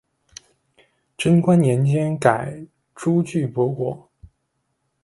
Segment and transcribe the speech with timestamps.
[1.15, 2.65] 贞观年间改
[2.95, 4.09] 朱俱波国。